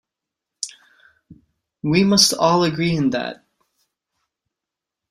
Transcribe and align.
We 1.83 2.03
must 2.03 2.33
all 2.33 2.63
agree 2.63 2.95
in 2.97 3.11
that. 3.11 3.45